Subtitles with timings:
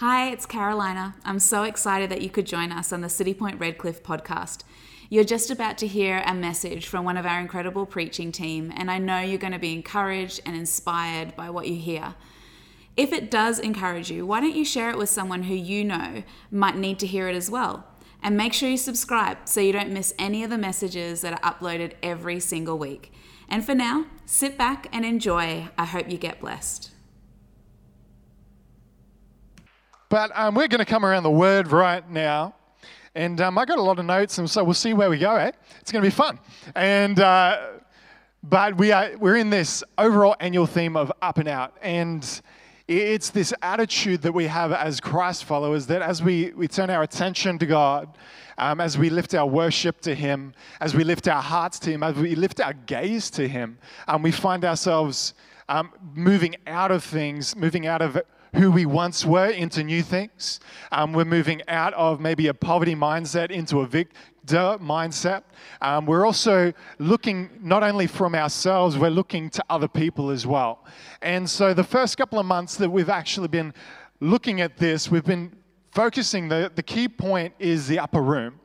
[0.00, 1.16] Hi, it's Carolina.
[1.24, 4.62] I'm so excited that you could join us on the City Point Redcliffe podcast.
[5.10, 8.92] You're just about to hear a message from one of our incredible preaching team, and
[8.92, 12.14] I know you're going to be encouraged and inspired by what you hear.
[12.96, 16.22] If it does encourage you, why don't you share it with someone who you know
[16.48, 17.84] might need to hear it as well?
[18.22, 21.52] And make sure you subscribe so you don't miss any of the messages that are
[21.52, 23.12] uploaded every single week.
[23.48, 25.70] And for now, sit back and enjoy.
[25.76, 26.92] I hope you get blessed.
[30.08, 32.54] But um, we're going to come around the word right now.
[33.14, 35.36] And um, I got a lot of notes, and so we'll see where we go,
[35.36, 35.50] eh?
[35.80, 36.38] It's going to be fun.
[36.74, 37.72] And, uh,
[38.42, 41.76] but we are, we're in this overall annual theme of up and out.
[41.82, 42.40] And
[42.86, 47.02] it's this attitude that we have as Christ followers that as we, we turn our
[47.02, 48.16] attention to God,
[48.56, 52.02] um, as we lift our worship to Him, as we lift our hearts to Him,
[52.02, 55.34] as we lift our gaze to Him, um, we find ourselves
[55.68, 58.18] um, moving out of things, moving out of
[58.54, 60.60] who we once were into new things.
[60.92, 64.14] Um, we're moving out of maybe a poverty mindset into a victor
[64.54, 65.42] mindset.
[65.82, 70.84] Um, we're also looking not only from ourselves, we're looking to other people as well.
[71.20, 73.74] And so the first couple of months that we've actually been
[74.20, 75.54] looking at this, we've been
[75.92, 78.60] focusing, the, the key point is the upper room.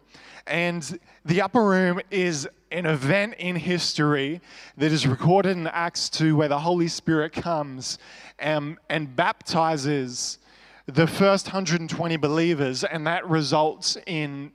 [0.48, 4.42] And the upper room is an event in history
[4.78, 8.00] that is recorded in Acts 2 where the Holy Spirit comes
[8.40, 10.40] and, and baptizes
[10.86, 14.52] the first 120 believers, and that results in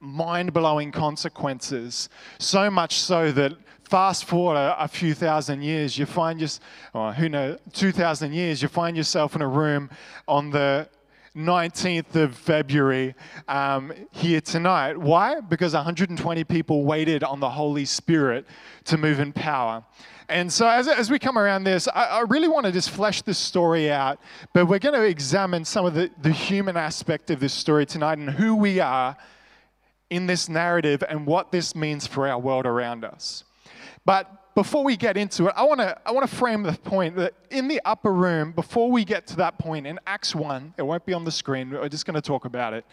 [0.00, 2.08] mind blowing consequences.
[2.38, 3.52] So much so that
[3.88, 6.60] fast forward a, a, few thousand years, you find just,
[6.94, 9.90] oh, who knows, 2,000 years, you find yourself in a room
[10.26, 10.88] on the
[11.36, 13.14] 19th of February
[13.46, 14.96] um, here tonight.
[14.96, 15.40] Why?
[15.40, 18.46] Because 120 people waited on the Holy Spirit
[18.84, 19.84] to move in power.
[20.28, 23.22] And so, as, as we come around this, I, I really want to just flesh
[23.22, 24.20] this story out,
[24.52, 28.18] but we're going to examine some of the, the human aspect of this story tonight
[28.18, 29.16] and who we are
[30.10, 33.44] in this narrative and what this means for our world around us.
[34.04, 37.14] But before we get into it, I want to I want to frame the point
[37.14, 40.82] that in the upper room, before we get to that point in Acts 1, it
[40.82, 42.84] won't be on the screen, we're just going to talk about it.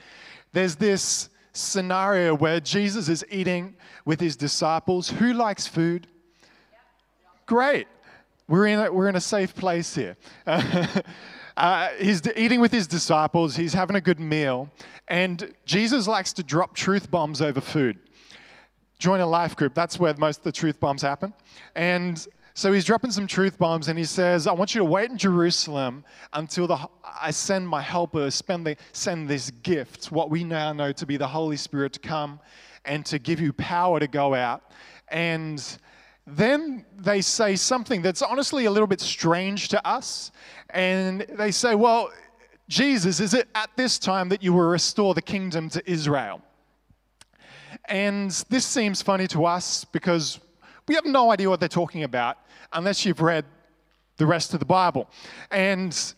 [0.54, 3.74] There's this scenario where Jesus is eating
[4.06, 5.10] with his disciples.
[5.10, 6.06] Who likes food?
[7.48, 7.88] Great.
[8.48, 10.18] We're in a, we're in a safe place here.
[11.58, 14.70] Uh, he's eating with his disciples, he's having a good meal,
[15.08, 17.98] and Jesus likes to drop truth bombs over food
[19.00, 19.74] join a life group.
[19.74, 21.34] That's where most of the truth bombs happen.
[21.76, 25.12] And so he's dropping some truth bombs and he says, I want you to wait
[25.12, 30.72] in Jerusalem until the, I send my helper, the, send this gift, what we now
[30.72, 32.40] know to be the Holy Spirit, to come
[32.86, 34.72] and to give you power to go out.
[35.10, 35.62] And
[36.26, 40.32] then they say something that's honestly a little bit strange to us.
[40.70, 42.12] And they say, Well,
[42.68, 46.42] Jesus, is it at this time that you will restore the kingdom to Israel?
[47.88, 50.40] And this seems funny to us because
[50.88, 52.38] we have no idea what they're talking about
[52.74, 53.46] unless you've read
[54.18, 55.10] the rest of the Bible.
[55.52, 56.14] And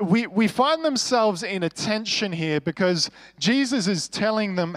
[0.00, 4.76] we, we find themselves in a tension here because Jesus is telling them,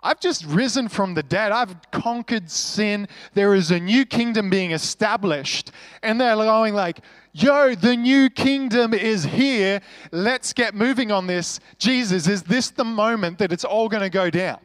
[0.00, 1.52] I've just risen from the dead.
[1.52, 3.08] I've conquered sin.
[3.32, 5.70] There is a new kingdom being established.
[6.02, 7.00] And they're going like,
[7.32, 9.80] yo, the new kingdom is here.
[10.12, 11.58] Let's get moving on this.
[11.78, 14.58] Jesus, is this the moment that it's all going to go down?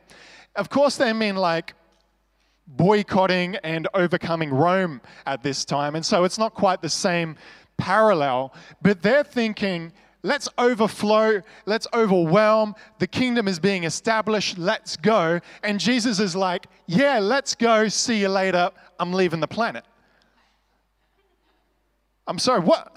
[0.59, 1.73] Of course, they mean like
[2.67, 5.95] boycotting and overcoming Rome at this time.
[5.95, 7.37] And so it's not quite the same
[7.77, 15.39] parallel, but they're thinking, let's overflow, let's overwhelm, the kingdom is being established, let's go.
[15.63, 19.85] And Jesus is like, yeah, let's go, see you later, I'm leaving the planet.
[22.27, 22.95] I'm sorry, what,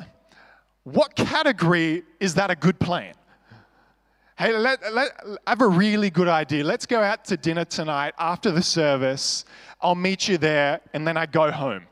[0.83, 3.15] what category is that a good plan?
[4.39, 5.11] Hey, let, let,
[5.47, 6.65] I have a really good idea.
[6.65, 9.45] Let's go out to dinner tonight after the service.
[9.81, 11.87] I'll meet you there, and then I go home.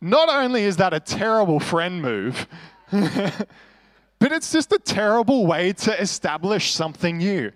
[0.00, 2.46] Not only is that a terrible friend move,
[2.90, 7.52] but it's just a terrible way to establish something new.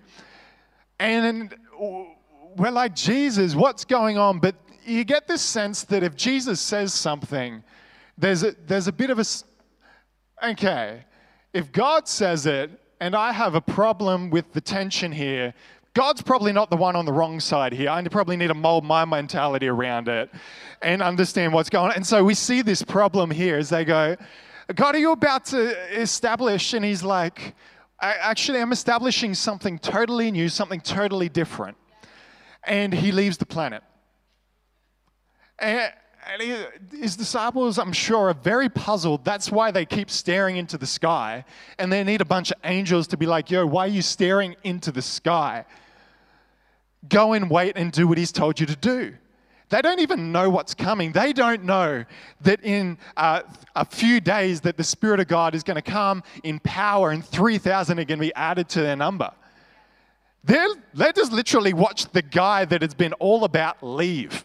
[1.01, 1.55] And
[2.57, 4.39] we're like, Jesus, what's going on?
[4.39, 4.55] But
[4.85, 7.63] you get this sense that if Jesus says something,
[8.17, 9.25] there's a, there's a bit of a,
[10.43, 11.05] okay,
[11.53, 15.55] if God says it and I have a problem with the tension here,
[15.95, 17.91] God's probably not the one on the wrong side here.
[17.91, 20.31] I probably need to mold my mentality around it
[20.83, 21.97] and understand what's going on.
[21.97, 24.17] And so we see this problem here as they go,
[24.75, 26.75] God, are you about to establish?
[26.75, 27.55] And he's like,
[28.01, 31.77] actually, I'm establishing something totally new, something totally different.
[32.65, 33.83] And he leaves the planet.
[35.59, 35.93] And,
[36.29, 39.25] and he, his disciples, I'm sure, are very puzzled.
[39.25, 41.45] That's why they keep staring into the sky.
[41.79, 44.55] And they need a bunch of angels to be like, yo, why are you staring
[44.63, 45.65] into the sky?
[47.09, 49.15] Go and wait and do what he's told you to do.
[49.71, 51.13] They don't even know what's coming.
[51.13, 52.05] They don't know
[52.41, 53.43] that in uh,
[53.77, 57.25] a few days that the Spirit of God is going to come in power and
[57.25, 59.31] 3,000 are going to be added to their number.
[60.45, 64.45] They're, they just literally watched the guy that has been all about leave.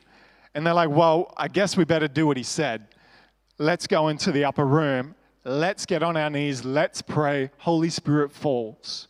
[0.56, 2.88] And they're like, well, I guess we better do what he said.
[3.58, 5.16] Let's go into the upper room.
[5.44, 6.64] Let's get on our knees.
[6.64, 7.50] Let's pray.
[7.58, 9.08] Holy Spirit falls.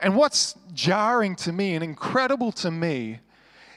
[0.00, 3.20] And what's jarring to me and incredible to me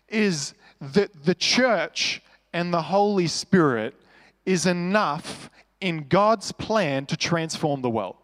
[0.09, 2.21] is that the church
[2.53, 3.95] and the Holy Spirit
[4.45, 5.49] is enough
[5.81, 8.15] in God's plan to transform the world.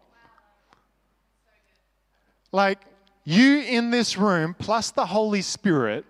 [2.52, 2.80] Like,
[3.24, 6.04] you in this room, plus the Holy Spirit,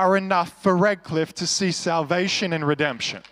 [0.00, 3.22] are enough for Redcliffe to see salvation and redemption.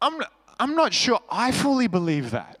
[0.00, 0.22] I'm,
[0.58, 2.58] I'm not sure I fully believe that.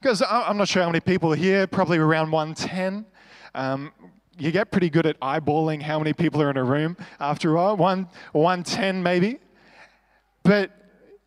[0.00, 3.06] Because I'm not sure how many people are here, probably around 110.
[3.54, 3.92] Um,
[4.36, 7.76] you get pretty good at eyeballing how many people are in a room after all,
[7.76, 9.38] one, 110 maybe.
[10.42, 10.72] But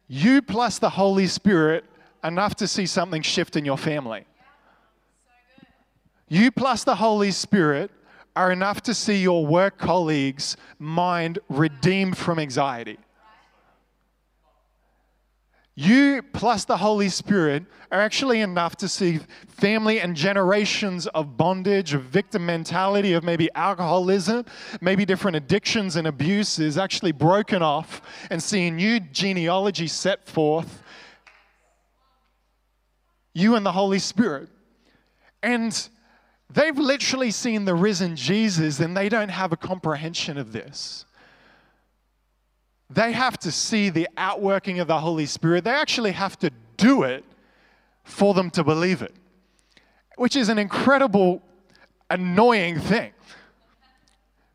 [0.10, 1.86] you plus the Holy Spirit
[2.27, 4.25] enough to see something shift in your family.
[6.27, 7.92] You plus the Holy Spirit
[8.36, 12.98] are enough to see your work colleagues' mind redeemed from anxiety.
[15.77, 21.94] You plus the Holy Spirit are actually enough to see family and generations of bondage,
[21.94, 24.45] of victim mentality, of maybe alcoholism,
[24.80, 28.01] maybe different addictions and abuses actually broken off
[28.31, 30.81] and see a new genealogy set forth.
[33.36, 34.48] You and the Holy Spirit.
[35.44, 35.88] And
[36.50, 41.06] they've literally seen the risen Jesus and they don't have a comprehension of this.
[42.90, 45.66] They have to see the outworking of the Holy Spirit.
[45.66, 47.26] They actually have to do it
[48.04, 49.14] for them to believe it,
[50.16, 51.42] which is an incredible,
[52.10, 53.12] annoying thing.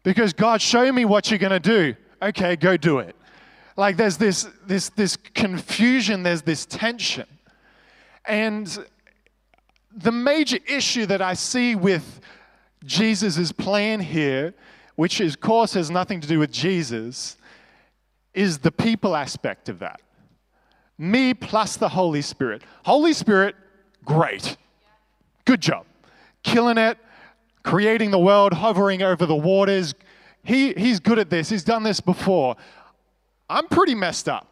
[0.03, 1.95] Because God, show me what you're going to do.
[2.23, 3.15] Okay, go do it.
[3.77, 7.27] Like there's this, this, this confusion, there's this tension.
[8.31, 8.87] And
[9.93, 12.21] the major issue that I see with
[12.85, 14.55] Jesus' plan here,
[14.95, 17.37] which of course has nothing to do with Jesus,
[18.33, 20.01] is the people aspect of that.
[20.97, 22.63] Me plus the Holy Spirit.
[22.85, 23.57] Holy Spirit,
[24.05, 24.57] great.
[25.45, 25.85] Good job.
[26.45, 26.99] Killing it,
[27.65, 29.93] creating the world, hovering over the waters.
[30.45, 31.49] He, he's good at this.
[31.49, 32.55] He's done this before.
[33.49, 34.50] I'm pretty messed up.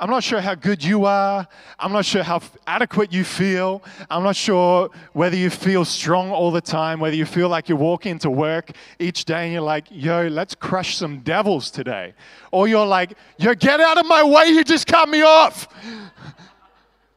[0.00, 1.48] I'm not sure how good you are.
[1.76, 3.82] I'm not sure how adequate you feel.
[4.08, 7.74] I'm not sure whether you feel strong all the time, whether you feel like you
[7.74, 12.14] walk into work each day and you're like, yo, let's crush some devils today.
[12.52, 15.66] Or you're like, yo, get out of my way, you just cut me off.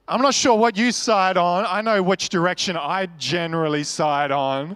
[0.07, 1.65] I'm not sure what you side on.
[1.67, 4.75] I know which direction I generally side on.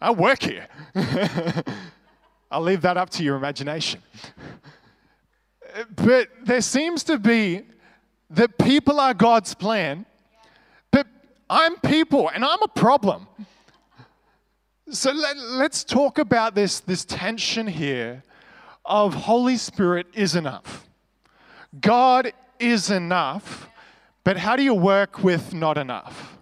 [0.00, 0.66] I work here.
[2.50, 4.02] I'll leave that up to your imagination
[5.96, 7.62] but there seems to be
[8.30, 10.06] that people are God's plan,
[10.90, 11.06] but
[11.48, 13.26] I'm people and I'm a problem.
[14.90, 18.22] So let, us talk about this, this tension here
[18.84, 20.86] of Holy Spirit is enough.
[21.80, 23.68] God is enough,
[24.24, 26.36] but how do you work with not enough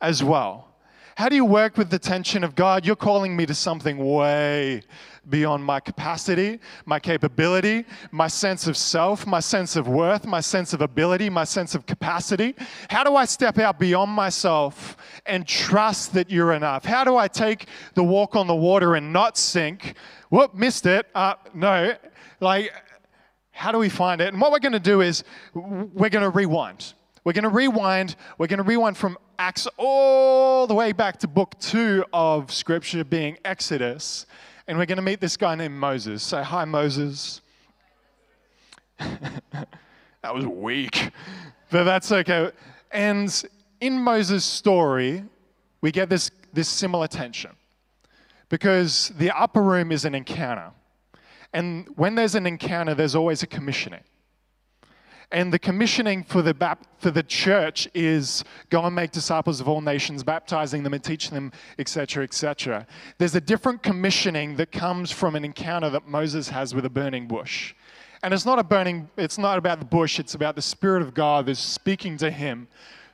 [0.00, 0.68] as well?
[1.16, 2.84] How do you work with the tension of God?
[2.84, 4.82] You're calling me to something way
[5.28, 10.72] beyond my capacity, my capability, my sense of self, my sense of worth, my sense
[10.72, 12.54] of ability, my sense of capacity?
[12.88, 16.84] How do I step out beyond myself and trust that you're enough?
[16.84, 19.94] How do I take the walk on the water and not sink?
[20.30, 21.06] Whoop, missed it.
[21.14, 21.94] Uh, no,
[22.40, 22.72] like,
[23.50, 24.28] how do we find it?
[24.32, 26.92] And what we're going to do is we're going to rewind.
[27.24, 28.14] We're going to rewind.
[28.38, 33.04] We're going to rewind from Acts all the way back to book two of Scripture,
[33.04, 34.26] being Exodus
[34.68, 36.22] and we're going to meet this guy named Moses.
[36.22, 37.40] Say hi, Moses.
[38.98, 41.10] that was weak,
[41.70, 42.50] but that's okay.
[42.90, 43.44] And
[43.80, 45.24] in Moses' story,
[45.80, 47.52] we get this, this similar tension
[48.48, 50.70] because the upper room is an encounter.
[51.52, 54.02] And when there's an encounter, there's always a commissioning.
[55.32, 59.80] And the commissioning for the, for the church is go and make disciples of all
[59.80, 62.86] nations, baptizing them and teaching them, etc., etc.
[63.18, 67.26] There's a different commissioning that comes from an encounter that Moses has with a burning
[67.26, 67.74] bush.
[68.22, 71.12] And it's not a burning, it's not about the bush, it's about the Spirit of
[71.12, 72.68] God that's speaking to him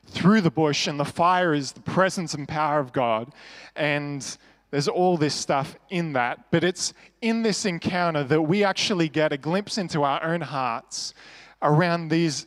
[0.06, 3.32] through the bush, and the fire is the presence and power of God.
[3.74, 4.36] And
[4.70, 6.50] there's all this stuff in that.
[6.50, 11.14] But it's in this encounter that we actually get a glimpse into our own hearts
[11.62, 12.46] around these,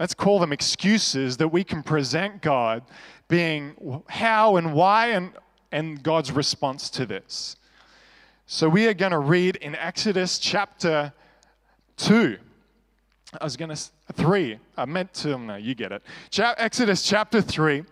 [0.00, 2.82] let's call them excuses that we can present God,
[3.28, 5.32] being how and why and,
[5.70, 7.56] and God's response to this.
[8.46, 11.12] So we are going to read in Exodus chapter
[11.96, 12.36] 2.
[13.40, 13.76] I was going to,
[14.12, 14.58] 3.
[14.76, 16.02] I meant to, oh, no, you get it.
[16.38, 17.82] Exodus chapter 3.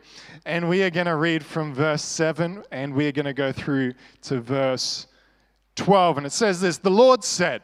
[0.45, 3.53] And we are going to read from verse 7 and we are going to go
[3.53, 5.07] through to verse
[5.77, 6.19] 12.
[6.19, 7.63] And it says this The Lord said,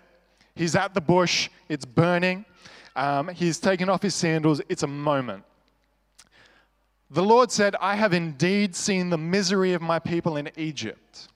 [0.54, 2.46] He's at the bush, it's burning.
[2.96, 5.44] Um, he's taken off his sandals, it's a moment.
[7.10, 11.28] The Lord said, I have indeed seen the misery of my people in Egypt.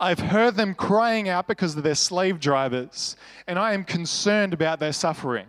[0.00, 4.80] I've heard them crying out because of their slave drivers, and I am concerned about
[4.80, 5.46] their suffering.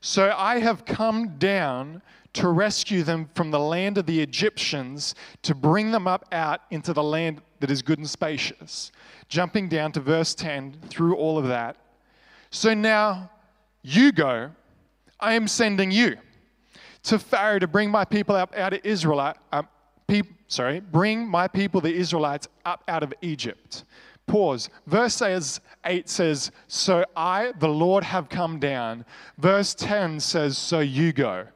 [0.00, 5.54] So I have come down to rescue them from the land of the Egyptians, to
[5.54, 8.90] bring them up out into the land that is good and spacious.
[9.28, 11.76] Jumping down to verse 10 through all of that.
[12.50, 13.30] So now
[13.82, 14.50] you go,
[15.18, 16.16] I am sending you
[17.04, 19.62] to Pharaoh to bring my people up out of Israel, uh,
[20.46, 23.84] sorry, bring my people, the Israelites, up out of Egypt.
[24.26, 24.70] Pause.
[24.86, 25.20] Verse
[25.84, 29.04] 8 says, So I, the Lord, have come down.
[29.38, 31.46] Verse 10 says, So you go.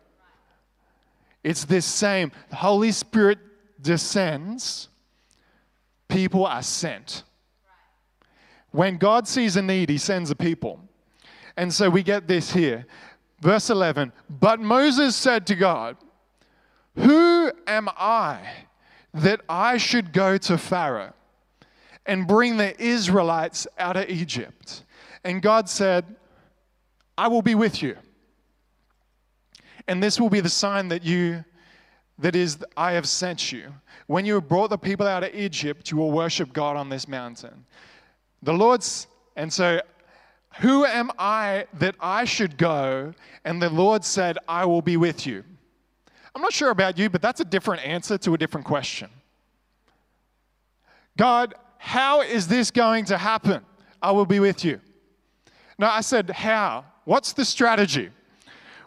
[1.45, 2.33] It's this same.
[2.51, 3.39] The Holy Spirit
[3.81, 4.89] descends,
[6.09, 7.23] people are sent.
[8.73, 10.86] When God sees a need, he sends a people.
[11.57, 12.87] And so we get this here.
[13.41, 15.97] Verse 11 But Moses said to God,
[16.97, 18.41] Who am I
[19.15, 21.13] that I should go to Pharaoh
[22.05, 24.85] and bring the Israelites out of Egypt?
[25.25, 26.05] And God said,
[27.19, 27.97] I will be with you.
[29.89, 31.45] And this will be the sign that you,
[32.19, 33.73] that is, I have sent you.
[34.07, 37.09] When you have brought the people out of Egypt, you will worship God on this
[37.09, 37.65] mountain.
[38.43, 39.81] The Lord's, and so
[40.61, 43.13] who am I that I should go?
[43.45, 45.45] And the Lord said, I will be with you.
[46.35, 49.09] I'm not sure about you, but that's a different answer to a different question.
[51.17, 53.65] God, how is this going to happen?
[54.03, 54.81] I will be with you.
[55.79, 56.85] No, I said, how?
[57.05, 58.11] What's the strategy?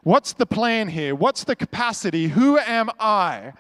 [0.04, 1.16] What's the plan here?
[1.16, 2.28] What's the capacity?
[2.28, 3.54] Who am I?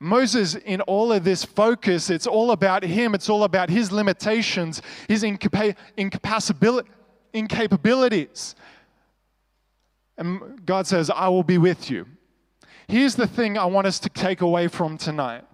[0.00, 3.14] Moses, in all of this focus, it's all about him.
[3.14, 5.74] It's all about his limitations, his incapa-
[7.34, 8.54] incapabilities.
[10.16, 12.06] And God says, I will be with you.
[12.86, 15.44] Here's the thing I want us to take away from tonight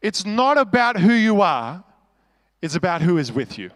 [0.00, 1.84] it's not about who you are,
[2.60, 3.70] it's about who is with you.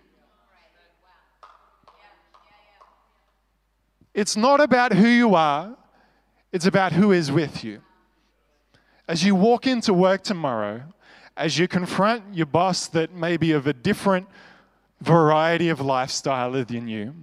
[4.14, 5.76] It's not about who you are,
[6.52, 7.82] it's about who is with you.
[9.08, 10.82] As you walk into work tomorrow,
[11.36, 14.26] as you confront your boss that may be of a different
[15.00, 17.14] variety of lifestyle than you,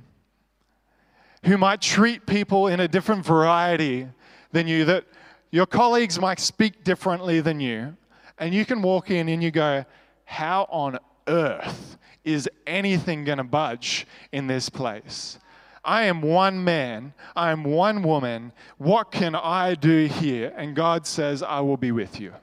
[1.44, 4.08] who might treat people in a different variety
[4.54, 5.04] than you, that
[5.52, 7.98] your colleagues might speak differently than you,
[8.40, 9.84] and you can walk in and you go,
[10.24, 10.98] How on
[11.28, 15.38] earth is anything going to budge in this place?
[15.86, 18.54] I am one man, I am one woman.
[18.78, 20.54] What can I do here?
[20.56, 22.34] And God says, I will be with you.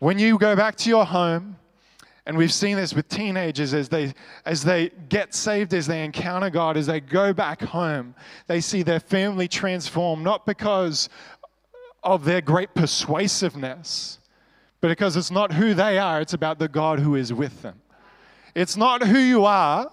[0.00, 1.56] When you go back to your home,
[2.26, 4.14] and we've seen this with teenagers as they
[4.46, 8.14] as they get saved as they encounter God as they go back home
[8.46, 11.10] they see their family transform not because
[12.02, 14.20] of their great persuasiveness
[14.80, 17.80] but because it's not who they are it's about the God who is with them
[18.54, 19.90] it's not who you are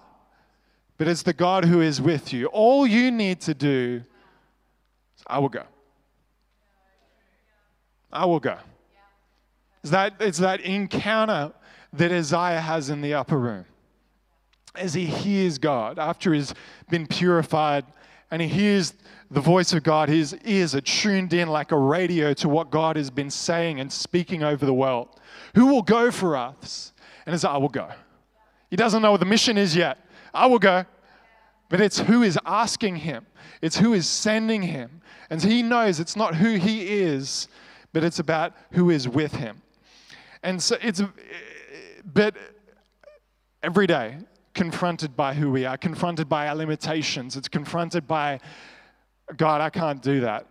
[1.02, 2.46] but it's the God who is with you.
[2.46, 4.04] All you need to do
[5.16, 5.64] is, I will go.
[8.12, 8.56] I will go.
[9.82, 11.54] It's that, it's that encounter
[11.92, 13.64] that Isaiah has in the upper room.
[14.76, 16.54] As he hears God, after he's
[16.88, 17.84] been purified
[18.30, 18.94] and he hears
[19.28, 22.94] the voice of God, his ears are tuned in like a radio to what God
[22.94, 25.08] has been saying and speaking over the world.
[25.56, 26.92] Who will go for us?
[27.26, 27.88] And Isaiah I will go.
[28.70, 29.98] He doesn't know what the mission is yet.
[30.34, 30.84] I will go.
[31.68, 33.26] But it's who is asking him,
[33.62, 35.00] it's who is sending him.
[35.30, 37.48] And he knows it's not who he is,
[37.94, 39.62] but it's about who is with him.
[40.42, 41.06] And so it's, eh,
[42.04, 42.36] but
[43.62, 44.18] every day,
[44.54, 48.40] confronted by who we are, confronted by our limitations, it's confronted by,
[49.38, 50.46] God, I can't do that.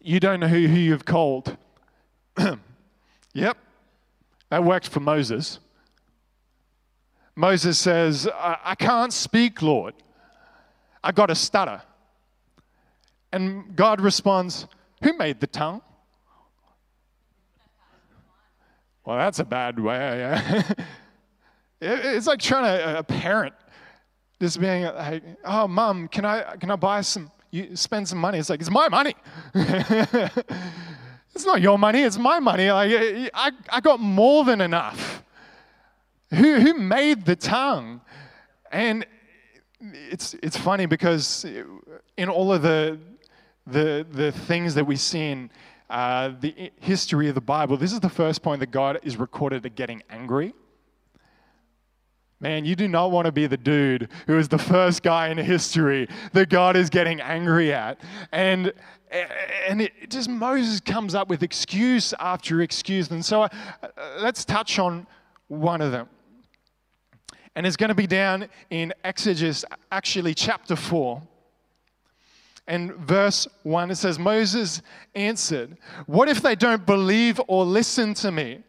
[0.00, 1.56] You don't know who, who you've called.
[3.34, 3.58] yep,
[4.48, 5.58] that worked for Moses.
[7.34, 9.94] Moses says, I, I can't speak, Lord.
[11.02, 11.82] I got a stutter.
[13.32, 14.66] And God responds,
[15.02, 15.82] Who made the tongue?
[19.04, 20.18] Well, that's a bad way.
[20.18, 20.62] Yeah.
[21.80, 23.54] it's like trying to, uh, a parent
[24.40, 28.38] just being like, oh, mom, can I, can I buy some, you spend some money?
[28.38, 29.14] It's like, it's my money.
[29.54, 32.70] it's not your money, it's my money.
[32.70, 35.22] Like, I, I got more than enough.
[36.34, 38.00] Who, who made the tongue?
[38.70, 39.06] And
[39.80, 41.44] it's, it's funny because
[42.16, 42.98] in all of the,
[43.66, 45.50] the, the things that we see in
[45.90, 49.66] uh, the history of the Bible, this is the first point that God is recorded
[49.66, 50.54] at getting angry.
[52.40, 55.36] Man, you do not want to be the dude who is the first guy in
[55.36, 58.00] history that God is getting angry at.
[58.32, 58.72] And,
[59.68, 63.10] and it just Moses comes up with excuse after excuse.
[63.10, 63.48] And so uh,
[64.18, 65.06] let's touch on
[65.48, 66.08] one of them.
[67.54, 71.22] And it's going to be down in Exodus, actually, chapter 4.
[72.66, 74.82] And verse 1, it says, Moses
[75.14, 78.62] answered, What if they don't believe or listen to me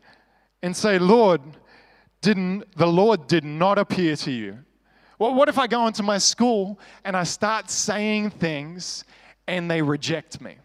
[0.61, 1.41] and say, Lord,
[2.21, 4.57] didn't, the Lord did not appear to you?
[5.19, 9.05] Well, what if I go into my school and I start saying things
[9.47, 10.55] and they reject me?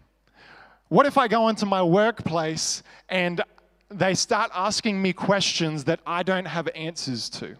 [0.88, 3.42] What if I go into my workplace and
[3.90, 7.56] they start asking me questions that I don't have answers to?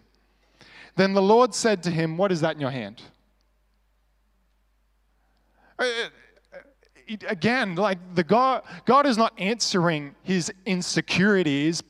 [0.99, 3.01] Then the Lord said to him, What is that in your hand?
[5.79, 6.57] Uh, uh,
[7.29, 11.81] again, like the God, God is not answering his insecurities.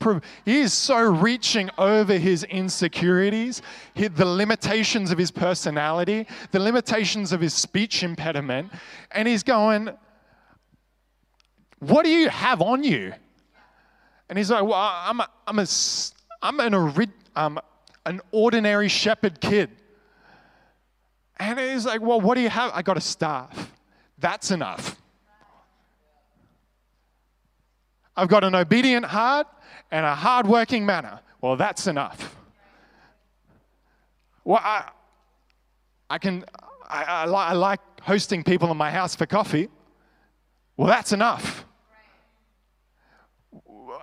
[0.44, 3.62] He is so reaching over his insecurities,
[3.96, 8.70] the limitations of his personality, the limitations of his speech impediment,
[9.10, 9.90] and he's going,
[11.80, 13.12] "What do you have on you?"
[14.28, 15.66] And he's like, "Well, I'm a, I'm a,
[16.42, 17.60] I'm an, um,
[18.10, 19.70] an ordinary shepherd kid."
[21.38, 23.72] And he's like, "Well, what do you have?" I got a staff.
[24.18, 24.96] That's enough.
[28.16, 29.46] I've got an obedient heart
[29.90, 31.20] and a hardworking manner.
[31.40, 32.36] Well, that's enough.
[34.44, 34.90] Well, I,
[36.10, 36.44] I can,
[36.88, 39.68] I, I, li- I like hosting people in my house for coffee.
[40.76, 41.64] Well, that's enough.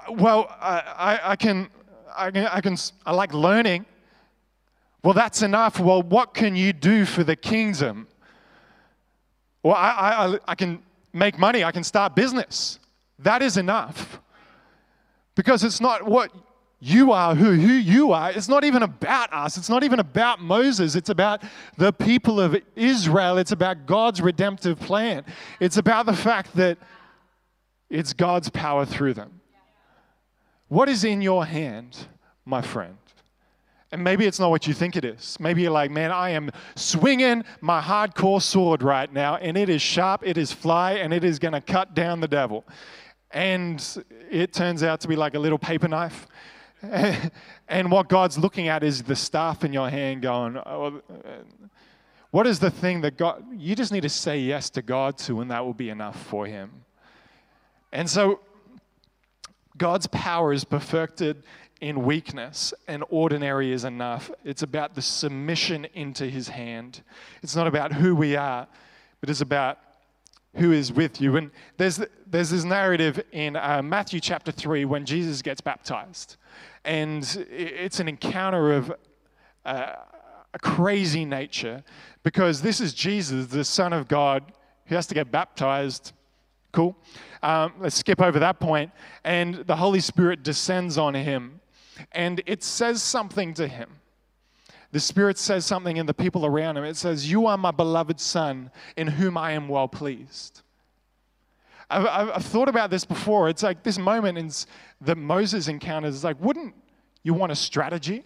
[0.09, 1.69] Well, I, I, I can,
[2.15, 3.85] I can, I can, I like learning.
[5.07, 5.79] Well, that's enough.
[5.79, 8.09] Well, what can you do for the kingdom?
[9.63, 12.77] Well, I, I, I can make money, I can start business.
[13.19, 14.19] That is enough.
[15.33, 16.33] Because it's not what
[16.81, 18.31] you are, who, who you are.
[18.33, 19.55] It's not even about us.
[19.57, 20.93] It's not even about Moses.
[20.93, 21.41] It's about
[21.77, 23.37] the people of Israel.
[23.37, 25.23] It's about God's redemptive plan.
[25.61, 26.77] It's about the fact that
[27.89, 29.39] it's God's power through them.
[30.67, 31.97] What is in your hand,
[32.43, 32.97] my friend?
[33.91, 35.37] And maybe it's not what you think it is.
[35.39, 39.81] Maybe you're like, man, I am swinging my hardcore sword right now, and it is
[39.81, 42.65] sharp, it is fly, and it is going to cut down the devil.
[43.31, 43.85] And
[44.29, 46.27] it turns out to be like a little paper knife.
[46.81, 51.01] and what God's looking at is the staff in your hand, going, oh,
[52.31, 55.39] what is the thing that God, you just need to say yes to God to,
[55.39, 56.71] and that will be enough for Him.
[57.93, 58.41] And so
[59.77, 61.43] God's power is perfected
[61.81, 64.31] in weakness, and ordinary is enough.
[64.43, 67.03] It's about the submission into his hand.
[67.43, 68.67] It's not about who we are,
[69.21, 69.77] but it's about
[70.55, 71.37] who is with you.
[71.37, 76.37] And there's, there's this narrative in uh, Matthew chapter 3 when Jesus gets baptized.
[76.83, 78.91] And it's an encounter of
[79.65, 79.93] uh,
[80.53, 81.83] a crazy nature
[82.23, 84.51] because this is Jesus, the Son of God,
[84.85, 86.13] who has to get baptized.
[86.71, 86.97] Cool.
[87.43, 88.91] Um, let's skip over that point.
[89.23, 91.59] And the Holy Spirit descends on him
[92.11, 93.89] and it says something to him.
[94.91, 96.83] The Spirit says something in the people around him.
[96.83, 100.61] It says, You are my beloved Son, in whom I am well pleased.
[101.89, 103.49] I've, I've, thought about this before.
[103.49, 104.51] It's like this moment in,
[105.01, 106.23] that Moses encounters.
[106.23, 106.73] Like, wouldn't
[107.23, 108.23] you want a strategy?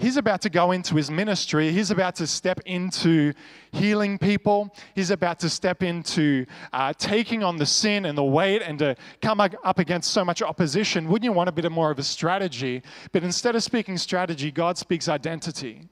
[0.00, 1.72] He's about to go into his ministry.
[1.72, 3.34] He's about to step into
[3.70, 4.74] healing people.
[4.94, 8.96] He's about to step into uh, taking on the sin and the weight and to
[9.20, 11.06] come up against so much opposition.
[11.06, 12.82] Wouldn't you want a bit more of a strategy?
[13.12, 15.90] But instead of speaking strategy, God speaks identity.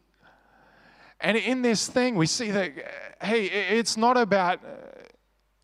[1.21, 2.73] And in this thing, we see that,
[3.21, 4.69] hey, it's not about uh,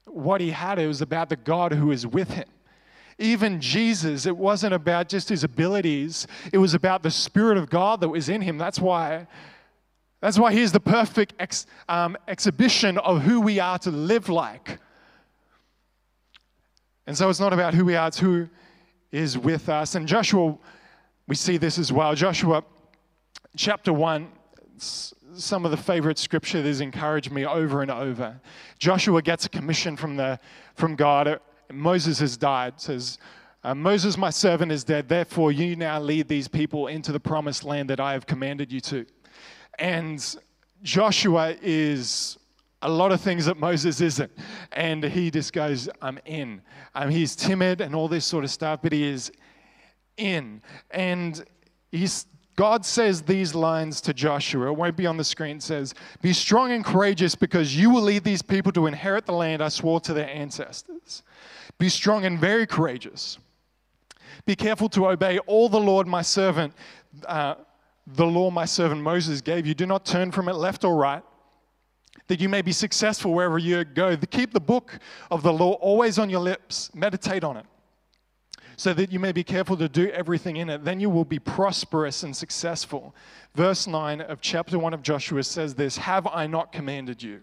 [0.04, 2.48] what he had, it was about the God who is with him.
[3.18, 8.00] Even Jesus, it wasn't about just his abilities, it was about the Spirit of God
[8.00, 8.58] that was in him.
[8.58, 9.26] That's why.
[10.20, 14.78] That's why he's the perfect ex, um, exhibition of who we are to live like.
[17.06, 18.48] And so it's not about who we are, it's who
[19.12, 19.94] is with us.
[19.94, 20.56] And Joshua,
[21.28, 22.14] we see this as well.
[22.14, 22.64] Joshua
[23.56, 24.28] chapter 1
[25.36, 28.40] some of the favorite scripture that has encouraged me over and over.
[28.78, 30.38] Joshua gets a commission from, the,
[30.74, 31.40] from God.
[31.72, 33.18] Moses has died, says,
[33.64, 35.08] uh, Moses, my servant, is dead.
[35.08, 38.80] Therefore, you now lead these people into the promised land that I have commanded you
[38.82, 39.06] to.
[39.78, 40.36] And
[40.82, 42.36] Joshua is
[42.82, 44.30] a lot of things that Moses isn't.
[44.72, 46.60] And he just goes, I'm in.
[46.94, 49.32] Um, he's timid and all this sort of stuff, but he is
[50.18, 50.60] in.
[50.90, 51.42] And
[51.90, 54.68] he's, God says these lines to Joshua.
[54.70, 55.56] It won't be on the screen.
[55.56, 59.32] It says, Be strong and courageous because you will lead these people to inherit the
[59.32, 61.22] land I swore to their ancestors.
[61.78, 63.38] Be strong and very courageous.
[64.46, 66.74] Be careful to obey all the Lord my servant,
[67.26, 67.56] uh,
[68.06, 69.74] the law my servant Moses gave you.
[69.74, 71.22] Do not turn from it left or right
[72.26, 74.16] that you may be successful wherever you go.
[74.16, 74.98] Keep the book
[75.30, 77.66] of the law always on your lips, meditate on it,
[78.76, 80.84] so that you may be careful to do everything in it.
[80.84, 83.14] Then you will be prosperous and successful.
[83.54, 87.40] Verse 9 of chapter 1 of Joshua says this Have I not commanded you?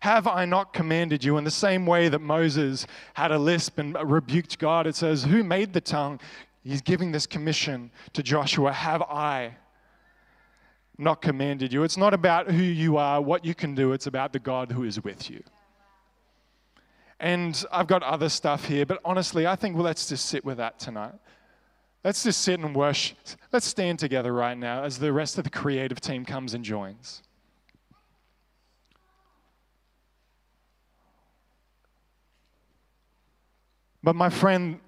[0.00, 1.38] Have I not commanded you?
[1.38, 5.42] In the same way that Moses had a lisp and rebuked God, it says, Who
[5.42, 6.20] made the tongue?
[6.64, 9.56] He's giving this commission to Joshua Have I
[10.98, 11.82] not commanded you.
[11.82, 14.84] It's not about who you are, what you can do, it's about the God who
[14.84, 15.42] is with you.
[17.18, 20.58] And I've got other stuff here, but honestly, I think well, let's just sit with
[20.58, 21.14] that tonight.
[22.04, 23.16] Let's just sit and worship.
[23.52, 27.22] Let's stand together right now as the rest of the creative team comes and joins.
[34.04, 34.78] But, my friend,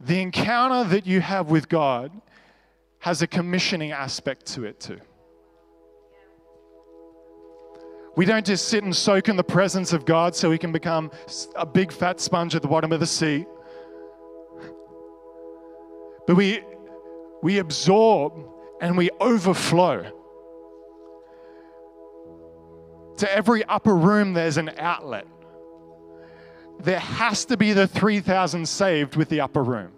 [0.00, 2.10] the encounter that you have with God
[2.98, 4.98] has a commissioning aspect to it too.
[8.18, 11.12] We don't just sit and soak in the presence of God so we can become
[11.54, 13.46] a big fat sponge at the bottom of the sea.
[16.26, 16.64] But we,
[17.44, 18.32] we absorb
[18.80, 20.10] and we overflow.
[23.18, 25.28] To every upper room, there's an outlet.
[26.80, 29.92] There has to be the 3,000 saved with the upper room.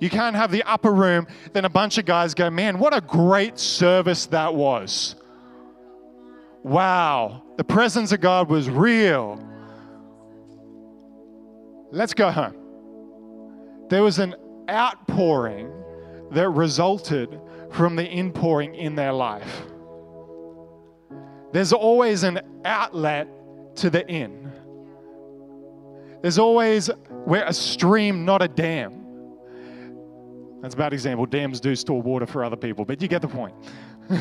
[0.00, 3.00] You can't have the upper room, then a bunch of guys go, man, what a
[3.00, 5.14] great service that was.
[6.62, 9.42] Wow, the presence of God was real.
[11.90, 12.56] Let's go home.
[13.88, 14.34] There was an
[14.68, 15.72] outpouring
[16.30, 17.40] that resulted
[17.72, 19.62] from the inpouring in their life.
[21.52, 23.28] There's always an outlet
[23.76, 24.52] to the in.
[26.22, 26.90] There's always
[27.24, 29.00] where a stream, not a dam.
[30.60, 31.26] That's a bad example.
[31.26, 33.54] Dams do store water for other people, but you get the point.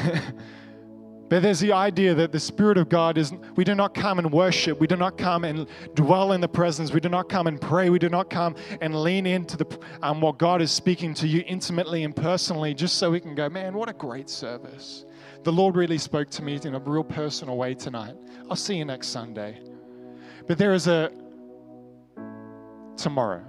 [1.30, 4.32] but there's the idea that the Spirit of God is, we do not come and
[4.32, 4.80] worship.
[4.80, 6.92] We do not come and dwell in the presence.
[6.92, 7.92] We do not come and pray.
[7.92, 11.44] We do not come and lean into the, um, what God is speaking to you
[11.46, 15.06] intimately and personally just so we can go, man, what a great service.
[15.44, 18.16] The Lord really spoke to me in a real personal way tonight.
[18.50, 19.62] I'll see you next Sunday.
[20.48, 21.12] But there is a
[22.98, 23.46] tomorrow.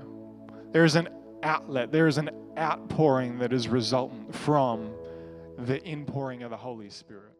[0.72, 1.08] There is an
[1.42, 1.90] outlet.
[1.90, 4.92] There is an outpouring that is resultant from
[5.58, 7.32] the inpouring of the Holy Spirit.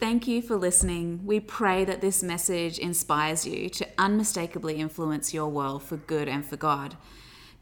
[0.00, 1.20] Thank you for listening.
[1.26, 6.42] We pray that this message inspires you to unmistakably influence your world for good and
[6.42, 6.96] for God.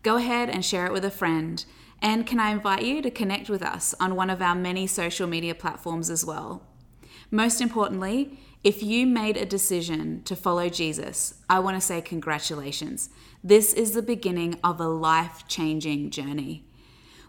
[0.05, 1.65] Go ahead and share it with a friend.
[2.01, 5.27] And can I invite you to connect with us on one of our many social
[5.27, 6.63] media platforms as well?
[7.29, 13.11] Most importantly, if you made a decision to follow Jesus, I want to say congratulations.
[13.43, 16.65] This is the beginning of a life changing journey.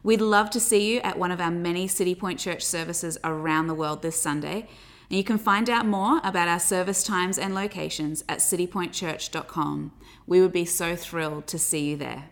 [0.04, 3.66] We'd love to see you at one of our many City Point Church services around
[3.66, 4.68] the world this Sunday.
[5.10, 9.92] And you can find out more about our service times and locations at citypointchurch.com.
[10.28, 12.30] We would be so thrilled to see you there.